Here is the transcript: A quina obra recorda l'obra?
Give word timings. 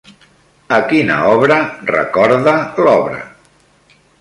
A 0.77 0.79
quina 0.93 1.17
obra 1.33 1.57
recorda 1.91 2.57
l'obra? 2.87 3.21